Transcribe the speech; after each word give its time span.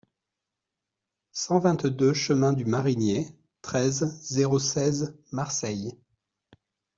cent 1.31 1.59
vingt-deux 1.59 2.15
chemin 2.15 2.53
du 2.53 2.65
Marinier, 2.65 3.27
treize, 3.61 4.17
zéro 4.23 4.57
seize, 4.57 5.15
Marseille 5.31 5.95